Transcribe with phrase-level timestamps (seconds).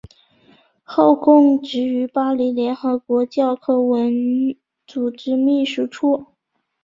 [0.83, 4.11] 后供职于巴黎联合国教科文
[4.87, 6.25] 组织秘书处。